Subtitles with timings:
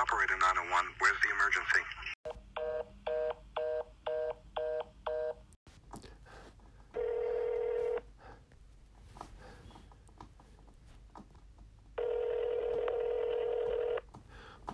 [0.00, 0.84] operator 901.
[0.98, 1.84] Where's the emergency?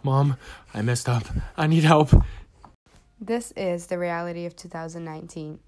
[0.03, 0.37] Mom,
[0.73, 1.25] I messed up.
[1.57, 2.11] I need help.
[3.21, 5.59] This is the reality of 2019.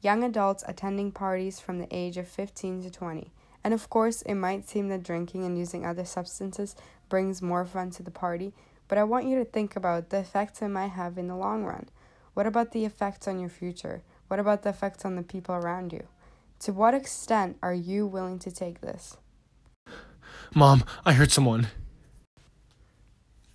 [0.00, 3.32] Young adults attending parties from the age of 15 to 20.
[3.64, 6.76] And of course, it might seem that drinking and using other substances
[7.08, 8.54] brings more fun to the party,
[8.88, 11.64] but I want you to think about the effects it might have in the long
[11.64, 11.88] run.
[12.34, 14.02] What about the effects on your future?
[14.28, 16.08] What about the effects on the people around you?
[16.60, 19.16] To what extent are you willing to take this?
[20.54, 21.68] Mom, I heard someone.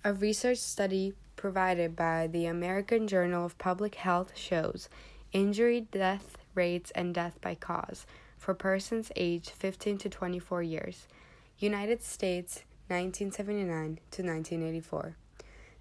[0.04, 4.88] A research study provided by the American Journal of Public Health shows
[5.32, 8.06] injury, death rates, and death by cause
[8.38, 11.08] for persons aged 15 to 24 years.
[11.58, 15.16] United States, 1979 to 1984.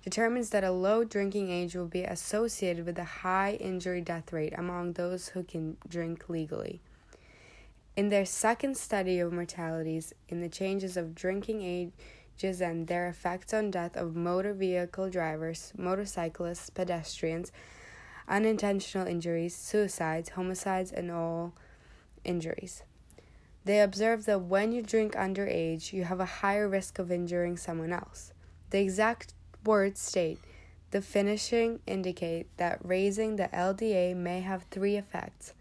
[0.03, 4.53] Determines that a low drinking age will be associated with a high injury death rate
[4.57, 6.81] among those who can drink legally.
[7.95, 13.53] In their second study of mortalities in the changes of drinking ages and their effects
[13.53, 17.53] on death of motor vehicle drivers, motorcyclists, pedestrians,
[18.27, 21.53] unintentional injuries, suicides, homicides, and all
[22.25, 22.83] injuries.
[23.63, 27.93] They observed that when you drink underage, you have a higher risk of injuring someone
[27.93, 28.33] else.
[28.71, 29.33] The exact
[29.65, 30.39] words state
[30.91, 35.53] the finishing indicate that raising the LDA may have three effects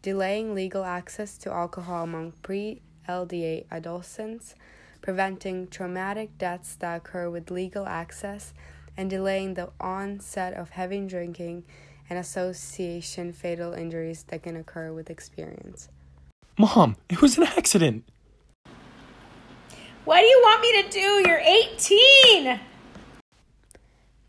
[0.00, 4.54] delaying legal access to alcohol among pre LDA adolescents,
[5.00, 8.54] preventing traumatic deaths that occur with legal access,
[8.96, 11.64] and delaying the onset of heavy drinking
[12.08, 15.88] and association fatal injuries that can occur with experience.
[16.58, 18.04] Mom, it was an accident.
[20.04, 21.28] What do you want me to do?
[21.28, 22.71] You're 18!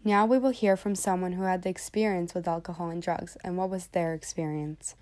[0.05, 3.57] Now we will hear from someone who had the experience with alcohol and drugs and
[3.57, 4.95] what was their experience.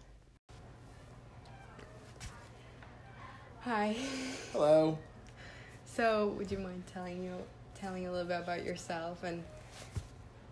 [3.62, 3.96] Hi.
[4.52, 4.98] Hello.
[5.86, 7.34] So, would you mind telling you
[7.76, 9.44] telling a little bit about yourself and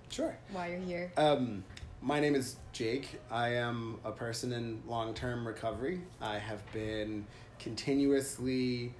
[0.09, 0.35] Sure.
[0.51, 1.11] why you're here?
[1.15, 1.63] Um,
[2.01, 3.19] my name is Jake.
[3.29, 6.01] I am a person in long term recovery.
[6.19, 7.27] I have been
[7.59, 8.93] continuously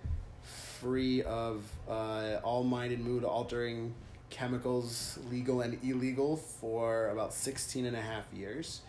[0.43, 3.95] free of uh, all mind and mood altering
[4.29, 8.81] chemicals, legal and illegal, for about 16 and a half years.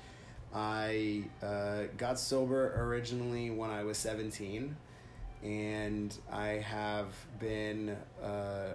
[0.55, 4.77] I uh, got sober originally when I was 17,
[5.43, 7.97] and I have been.
[8.23, 8.75] Uh,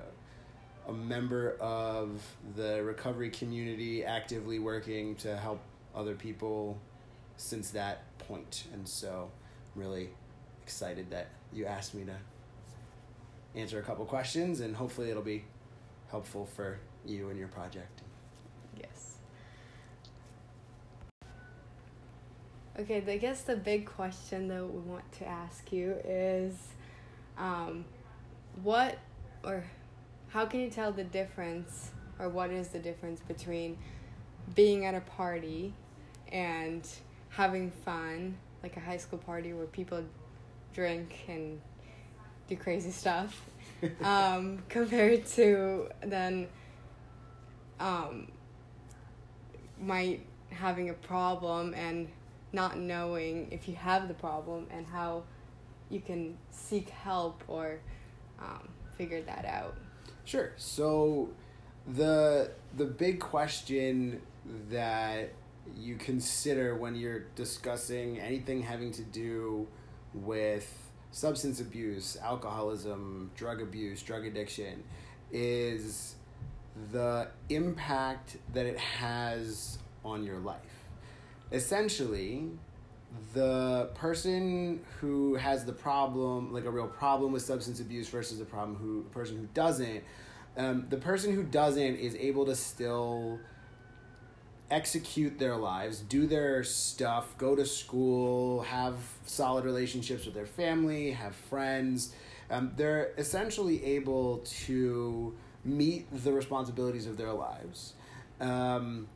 [0.87, 2.21] a member of
[2.55, 5.59] the recovery community, actively working to help
[5.95, 6.77] other people
[7.37, 8.65] since that point.
[8.73, 9.29] And so,
[9.73, 10.09] I'm really
[10.63, 15.45] excited that you asked me to answer a couple questions, and hopefully, it'll be
[16.09, 18.01] helpful for you and your project.
[18.77, 19.17] Yes.
[22.79, 26.53] Okay, I guess the big question that we want to ask you is
[27.37, 27.85] um,
[28.63, 28.97] what
[29.43, 29.63] or
[30.29, 33.77] how can you tell the difference or what is the difference between
[34.53, 35.73] being at a party
[36.31, 36.87] and
[37.29, 40.03] having fun, like a high school party where people
[40.73, 41.59] drink and
[42.47, 43.41] do crazy stuff,
[44.03, 46.47] um, compared to then
[47.79, 48.31] um,
[49.79, 52.07] might having a problem and
[52.53, 55.23] not knowing if you have the problem and how
[55.89, 57.79] you can seek help or
[58.39, 59.75] um, figure that out.
[60.23, 60.53] Sure.
[60.55, 61.29] So
[61.87, 64.21] the the big question
[64.69, 65.31] that
[65.75, 69.67] you consider when you're discussing anything having to do
[70.13, 70.84] with
[71.15, 74.83] substance abuse, alcoholism, drug abuse, drug addiction
[75.31, 76.15] is
[76.91, 80.59] the impact that it has on your life.
[81.53, 82.49] Essentially,
[83.33, 88.43] the person who has the problem, like a real problem with substance abuse versus the
[88.43, 90.03] problem who person who doesn't,
[90.57, 93.39] um, the person who doesn't is able to still
[94.71, 98.95] execute their lives, do their stuff, go to school, have
[99.25, 102.13] solid relationships with their family, have friends.
[102.49, 107.93] Um, they're essentially able to meet the responsibilities of their lives.
[108.39, 109.07] Um,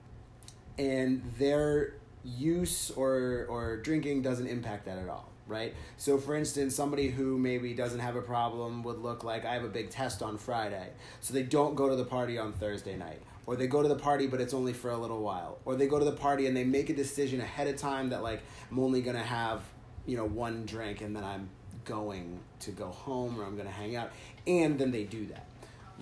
[0.77, 5.75] and their use or, or drinking doesn't impact that at all right?
[5.97, 9.63] So, for instance, somebody who maybe doesn't have a problem would look like I have
[9.63, 13.21] a big test on Friday, so they don't go to the party on Thursday night.
[13.45, 15.57] Or they go to the party, but it's only for a little while.
[15.65, 18.21] Or they go to the party and they make a decision ahead of time that,
[18.21, 19.63] like, I'm only gonna have,
[20.05, 21.49] you know, one drink and then I'm
[21.83, 24.11] going to go home or I'm gonna hang out.
[24.45, 25.48] And then they do that.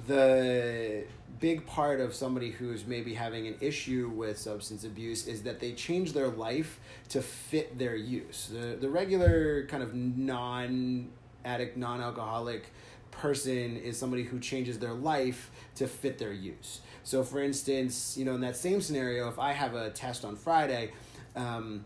[0.06, 1.04] The
[1.40, 5.74] big part of somebody who's maybe having an issue with substance abuse is that they
[5.74, 6.80] change their life
[7.10, 8.50] to fit their use.
[8.52, 11.10] The the regular kind of non
[11.46, 12.72] addict, non alcoholic
[13.12, 16.82] person is somebody who changes their life to fit their use.
[17.04, 20.36] So, for instance, you know, in that same scenario, if I have a test on
[20.36, 20.92] Friday,
[21.36, 21.86] um,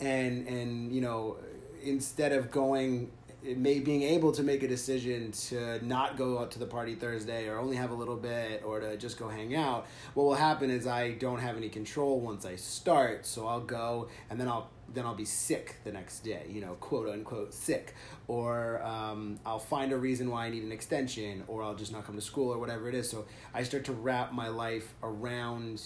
[0.00, 1.36] and and you know,
[1.82, 3.10] instead of going
[3.42, 7.48] may being able to make a decision to not go out to the party Thursday
[7.48, 10.70] or only have a little bit or to just go hang out, what will happen
[10.70, 14.70] is I don't have any control once I start, so I'll go and then I'll
[14.92, 17.94] then I'll be sick the next day, you know, quote unquote sick,
[18.26, 22.06] or um, I'll find a reason why I need an extension, or I'll just not
[22.06, 23.10] come to school or whatever it is.
[23.10, 25.82] So I start to wrap my life around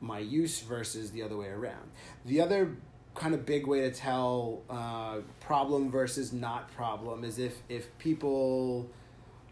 [0.00, 1.90] my use versus the other way around.
[2.24, 2.76] The other
[3.14, 8.90] kind of big way to tell uh, problem versus not problem is if if people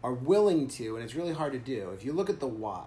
[0.03, 1.89] are willing to, and it's really hard to do.
[1.89, 2.85] If you look at the why,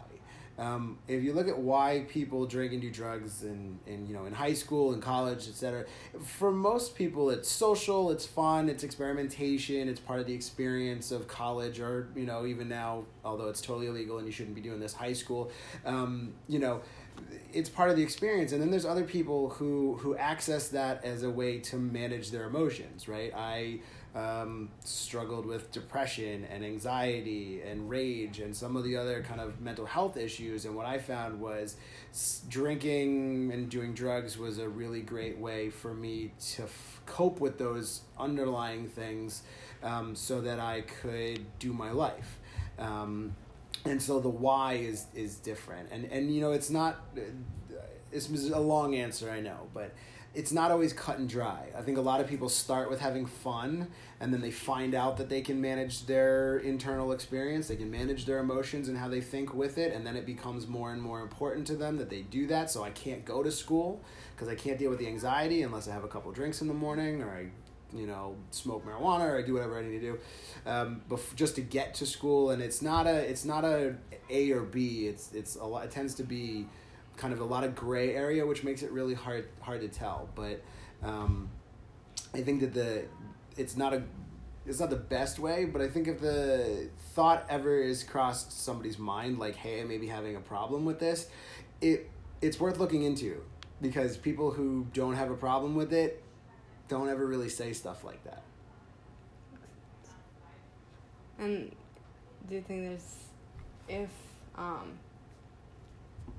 [0.60, 4.26] um, if you look at why people drink and do drugs and, and you know
[4.26, 5.86] in high school and college, etc.
[6.22, 11.26] For most people, it's social, it's fun, it's experimentation, it's part of the experience of
[11.26, 14.80] college, or you know even now, although it's totally illegal and you shouldn't be doing
[14.80, 15.50] this, high school.
[15.86, 16.82] Um, you know,
[17.52, 18.52] it's part of the experience.
[18.52, 22.44] And then there's other people who who access that as a way to manage their
[22.44, 23.32] emotions right?
[23.36, 23.80] I
[24.14, 29.60] um, struggled with depression and anxiety and rage and some of the other kind of
[29.60, 30.64] mental health issues.
[30.64, 31.76] And what i found was
[32.48, 37.58] drinking and doing drugs was a really great way for me to f- cope with
[37.58, 39.42] those underlying things
[39.82, 42.38] um, so that i could do my life.
[42.78, 43.36] Um,
[43.84, 45.88] and so the why is is different.
[45.90, 47.14] And and you know it's not
[48.10, 49.94] this is a long answer i know but
[50.32, 51.66] it's not always cut and dry.
[51.76, 53.88] I think a lot of people start with having fun
[54.20, 58.26] and then they find out that they can manage their internal experience they can manage
[58.26, 61.20] their emotions and how they think with it and then it becomes more and more
[61.20, 62.70] important to them that they do that.
[62.70, 64.02] So i can't go to school
[64.34, 66.74] because i can't deal with the anxiety unless i have a couple drinks in the
[66.74, 67.46] morning or i
[67.94, 70.18] you know smoke marijuana or I do whatever I need to do,
[70.66, 72.50] um, bef- just to get to school.
[72.50, 73.94] And it's not a it's not a
[74.28, 75.06] A or B.
[75.06, 75.84] It's it's a lot.
[75.84, 76.66] It tends to be
[77.16, 80.28] kind of a lot of gray area, which makes it really hard hard to tell.
[80.34, 80.62] But
[81.02, 81.50] um,
[82.34, 83.04] I think that the
[83.56, 84.02] it's not a
[84.66, 88.98] it's not the best way, but I think if the thought ever is crossed somebody's
[88.98, 91.28] mind, like, hey, I may be having a problem with this,
[91.80, 92.10] it
[92.40, 93.42] it's worth looking into
[93.80, 96.22] because people who don't have a problem with it
[96.90, 98.42] don't ever really say stuff like that.
[101.38, 101.74] And
[102.48, 103.14] do you think there's,
[103.88, 104.10] if
[104.58, 104.92] um,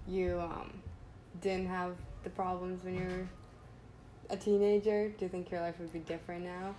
[0.07, 0.71] you um,
[1.41, 3.27] didn't have the problems when you were
[4.29, 6.75] a teenager, do you think your life would be different now?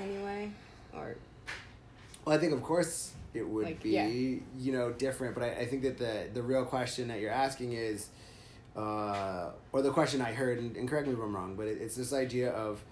[0.00, 0.50] Anyway,
[0.94, 1.16] or
[2.24, 4.06] Well, I think of course it would Like, be yeah.
[4.06, 7.72] you know different, but I, I think that the the real question that you're asking
[7.72, 8.08] is,
[8.76, 11.78] uh, or the question I heard, and, and correct me if I'm wrong, but it,
[11.80, 12.84] it's this idea of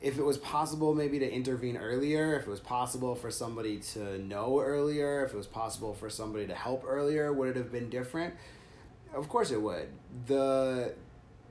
[0.00, 4.18] if it was possible maybe to intervene earlier, if it was possible for somebody to
[4.18, 7.90] know earlier, if it was possible for somebody to help earlier, would it have been
[7.90, 8.34] different?
[9.12, 9.88] Of course it would.
[10.26, 10.94] The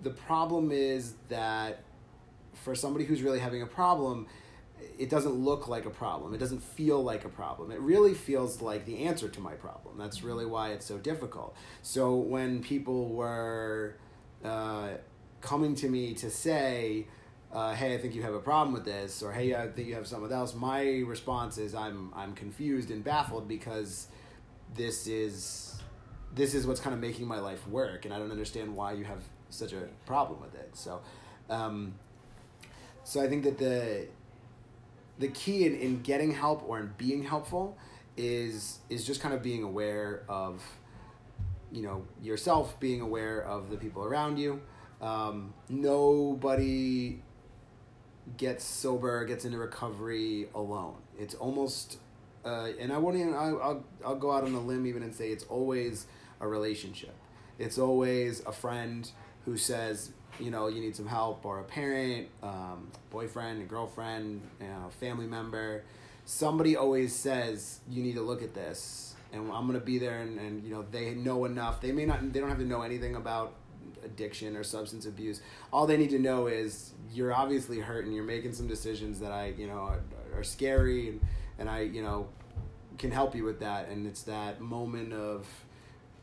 [0.01, 1.83] the problem is that
[2.53, 4.27] for somebody who's really having a problem,
[4.97, 6.33] it doesn't look like a problem.
[6.33, 7.71] It doesn't feel like a problem.
[7.71, 9.97] It really feels like the answer to my problem.
[9.97, 11.55] That's really why it's so difficult.
[11.81, 13.95] So when people were
[14.43, 14.89] uh,
[15.41, 17.07] coming to me to say,
[17.51, 19.95] uh, "Hey, I think you have a problem with this," or "Hey, I think you
[19.95, 24.07] have something else," my response is, "I'm I'm confused and baffled because
[24.75, 25.81] this is
[26.35, 29.03] this is what's kind of making my life work, and I don't understand why you
[29.05, 31.01] have such a problem with it." So.
[31.49, 31.95] Um,
[33.03, 34.07] so I think that the
[35.19, 37.77] the key in, in getting help or in being helpful
[38.17, 40.63] is is just kind of being aware of
[41.71, 44.61] you know yourself being aware of the people around you.
[45.01, 47.21] Um, nobody
[48.37, 50.95] gets sober gets into recovery alone.
[51.17, 51.97] It's almost
[52.45, 55.13] uh, and i won't even I'll, I'll, I'll go out on a limb even and
[55.13, 56.07] say it's always
[56.39, 57.15] a relationship.
[57.57, 59.09] It's always a friend
[59.45, 64.41] who says you know you need some help or a parent um, boyfriend a girlfriend
[64.61, 65.83] you know, family member.
[66.25, 70.21] Somebody always says you need to look at this and i'm going to be there
[70.21, 71.81] and, and you know they know enough.
[71.81, 73.55] They may not they don't have to know anything about
[74.03, 75.41] addiction or substance abuse.
[75.73, 79.31] All they need to know is you're obviously hurt and you're making some decisions that
[79.31, 80.01] i you know are,
[80.35, 81.21] are scary and,
[81.57, 82.27] and i you know
[82.97, 83.87] can help you with that.
[83.89, 85.47] And it's that moment of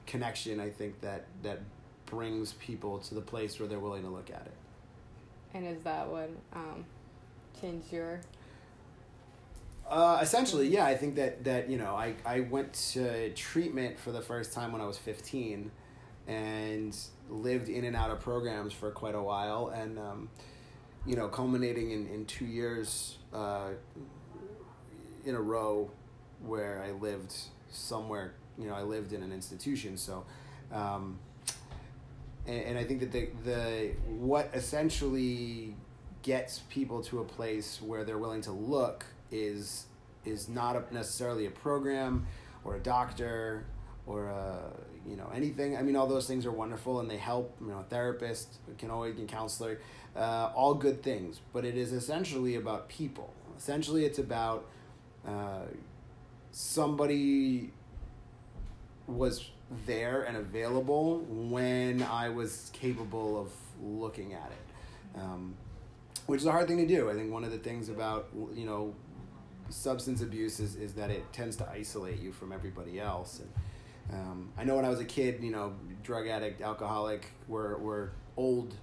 [0.06, 1.60] connection i think that that
[2.06, 4.54] brings people to the place where they're willing to look at it
[5.54, 6.84] and is that what um,
[7.60, 8.20] changed your
[9.88, 10.84] Uh, essentially, yeah.
[10.84, 14.72] I think that that you know, I I went to treatment for the first time
[14.72, 15.70] when I was fifteen,
[16.26, 16.96] and
[17.30, 20.28] lived in and out of programs for quite a while, and um,
[21.06, 23.70] you know, culminating in in two years uh,
[25.24, 25.90] in a row
[26.44, 27.34] where I lived
[27.70, 28.34] somewhere.
[28.58, 30.24] You know, I lived in an institution, so.
[30.72, 31.18] Um,
[32.46, 35.74] and, and I think that the the what essentially
[36.22, 39.86] gets people to a place where they're willing to look is
[40.24, 42.26] is not a, necessarily a program
[42.64, 43.64] or a doctor
[44.06, 44.72] or a,
[45.08, 45.76] you know anything.
[45.76, 47.56] I mean, all those things are wonderful and they help.
[47.60, 49.80] You know, a therapist can always a counselor,
[50.16, 51.40] uh, all good things.
[51.52, 53.32] But it is essentially about people.
[53.56, 54.66] Essentially, it's about
[55.26, 55.62] uh,
[56.52, 57.72] somebody
[59.06, 59.50] was
[59.86, 63.50] there and available when I was capable of
[63.82, 65.20] looking at it.
[65.20, 65.54] Um,
[66.26, 67.10] which is a hard thing to do.
[67.10, 68.94] I think one of the things about you know
[69.68, 73.40] substance abuse is, is that it tends to isolate you from everybody else.
[73.40, 77.76] And um, I know when I was a kid, you know, drug addict, alcoholic were
[77.78, 78.74] were old,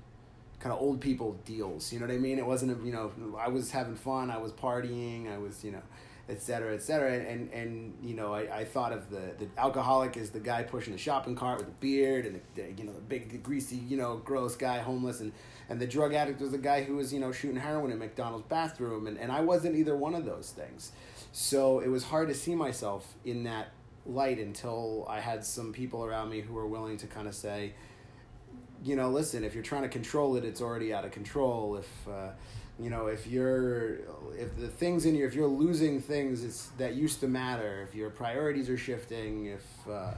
[0.60, 1.92] kind of old people deals.
[1.94, 2.40] You know what I mean?
[2.40, 5.72] It wasn't a, you know I was having fun, I was partying, I was you
[5.72, 5.84] know
[6.30, 7.12] et cetera, et cetera.
[7.12, 10.94] And, and you know, I, I thought of the, the alcoholic as the guy pushing
[10.94, 13.98] the shopping cart with the beard and the, the you know, the big, greasy, you
[13.98, 15.20] know, gross guy, homeless.
[15.20, 15.34] And,
[15.70, 18.48] and the drug addict was the guy who was, you know, shooting heroin in McDonald's
[18.48, 19.08] bathroom.
[19.08, 20.92] And, and I wasn't either one of those things.
[21.32, 23.72] So it was hard to see myself in that
[24.06, 27.74] light until I had some people around me who were willing to kind of say,
[28.84, 31.78] you know, listen, if you're trying to control it, it's already out of control.
[31.78, 32.32] If, uh,
[32.80, 33.96] you know if you're
[34.38, 37.86] if the things in your if you're losing things it's, that used to matter.
[37.88, 40.14] If your priorities are shifting if uh,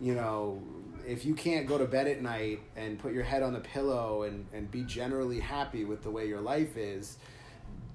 [0.00, 0.62] you know
[1.06, 4.22] if you can't go to bed at night and put your head on the pillow
[4.22, 7.18] and, and be generally happy with the way your life is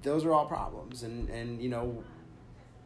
[0.04, 1.02] those are all problems.
[1.02, 2.04] And and you know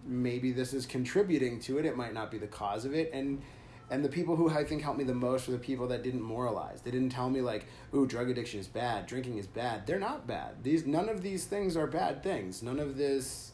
[0.06, 1.84] maybe this is contributing to it.
[1.84, 3.10] It might not be the cause of it.
[3.12, 3.42] And
[3.90, 6.22] and the people who I think helped me the most were the people that didn't
[6.22, 6.80] moralize.
[6.82, 10.26] They didn't tell me like, "Ooh, drug addiction is bad, drinking is bad." They're not
[10.26, 10.62] bad.
[10.62, 12.62] These none of these things are bad things.
[12.62, 13.52] None of this,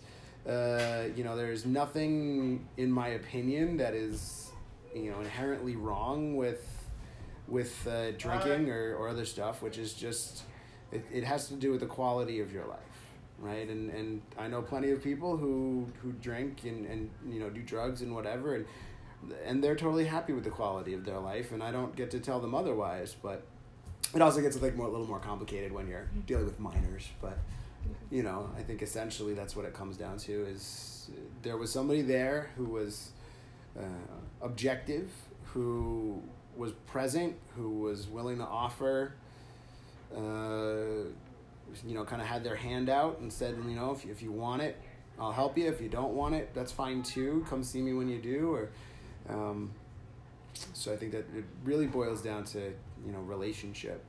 [0.49, 4.51] uh, you know, there's nothing in my opinion that is,
[4.95, 6.71] you know, inherently wrong with
[7.47, 10.43] with uh, drinking or, or other stuff, which is just
[10.93, 12.81] it, it has to do with the quality of your life.
[13.41, 17.51] Right, and and I know plenty of people who who drink and, and you know
[17.51, 18.65] do drugs and whatever, and
[19.45, 22.21] and they're totally happy with the quality of their life, and I don't get to
[22.21, 23.15] tell them otherwise.
[23.21, 23.43] But
[24.15, 27.09] it also gets like more a little more complicated when you're dealing with minors.
[27.21, 27.39] But
[28.11, 31.11] you know, I think essentially that's what it comes down to: is
[31.43, 33.11] there was somebody there who was
[33.79, 33.83] uh,
[34.43, 35.11] objective,
[35.45, 36.23] who
[36.57, 39.15] was present, who was willing to offer.
[40.15, 41.11] Uh,
[41.85, 44.31] you know, kind of had their hand out and said, you know, if, if you
[44.31, 44.81] want it,
[45.19, 45.69] I'll help you.
[45.69, 47.45] If you don't want it, that's fine too.
[47.49, 48.71] Come see me when you do, or
[49.29, 49.71] um,
[50.73, 52.59] so I think that it really boils down to
[53.05, 54.05] you know relationship.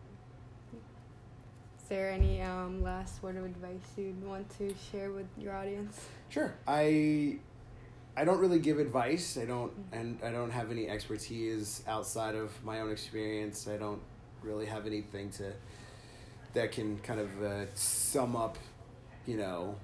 [1.81, 6.07] Is there any um, last word of advice you'd want to share with your audience?
[6.29, 6.55] Sure.
[6.67, 7.37] I
[8.17, 9.37] I don't really give advice.
[9.37, 13.67] I don't and I don't have any expertise outside of my own experience.
[13.67, 14.01] I don't
[14.41, 15.53] really have anything to
[16.53, 18.57] that can kind of uh, sum up,
[19.25, 19.75] you know,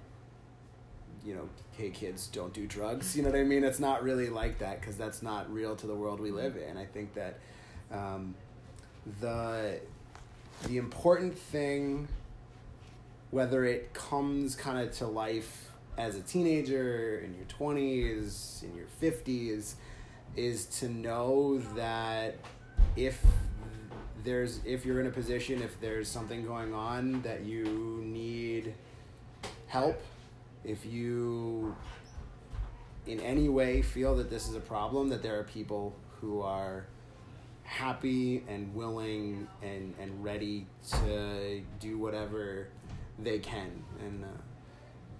[1.25, 1.47] you know,
[1.77, 3.15] hey kids, don't do drugs.
[3.15, 3.63] You know what I mean?
[3.63, 6.77] It's not really like that because that's not real to the world we live in.
[6.77, 7.39] I think that
[7.91, 8.35] um,
[9.19, 9.79] the
[10.67, 12.07] the important thing,
[13.31, 18.87] whether it comes kind of to life as a teenager, in your twenties, in your
[18.99, 19.75] fifties,
[20.35, 22.35] is to know that
[22.95, 23.23] if
[24.23, 27.65] there's if you're in a position if there's something going on that you
[28.03, 28.73] need
[29.67, 30.01] help
[30.63, 31.75] if you
[33.07, 36.85] in any way feel that this is a problem, that there are people who are
[37.63, 42.67] happy and willing and, and ready to do whatever
[43.17, 43.83] they can.
[43.99, 44.27] And, uh,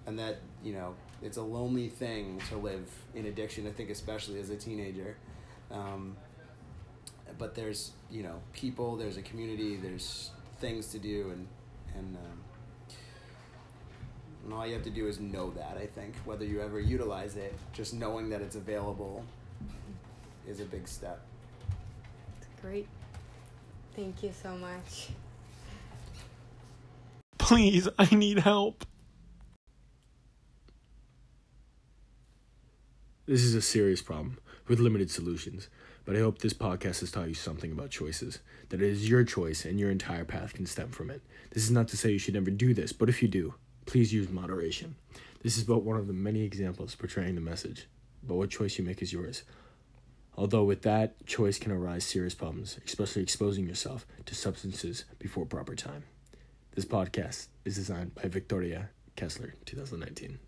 [0.06, 4.38] and that, you know, it's a lonely thing to live in addiction, I think, especially
[4.38, 5.16] as a teenager.
[5.70, 6.16] Um,
[7.38, 10.30] but there's, you know, people, there's a community, there's
[10.60, 11.48] things to do, and,
[11.96, 12.40] and um,
[14.44, 16.14] and all you have to do is know that, I think.
[16.24, 19.24] Whether you ever utilize it, just knowing that it's available
[20.48, 21.20] is a big step.
[22.60, 22.88] Great.
[23.94, 25.10] Thank you so much.
[27.38, 28.84] Please, I need help.
[33.26, 35.68] This is a serious problem with limited solutions,
[36.04, 38.40] but I hope this podcast has taught you something about choices.
[38.70, 41.22] That it is your choice and your entire path can stem from it.
[41.50, 43.54] This is not to say you should never do this, but if you do,
[43.86, 44.96] please use moderation.
[45.42, 47.88] This is but one of the many examples portraying the message,
[48.22, 49.42] but what choice you make is yours.
[50.36, 55.74] Although with that choice can arise serious problems, especially exposing yourself to substances before proper
[55.74, 56.04] time.
[56.74, 60.38] This podcast is designed by Victoria Kessler, 2019.